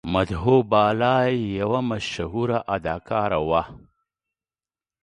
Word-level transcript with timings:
مدهو 0.13 0.55
بالا 0.71 1.17
یوه 1.59 1.79
مشهوره 1.89 2.57
اداکاره 2.75 3.39
وه. 3.49 3.63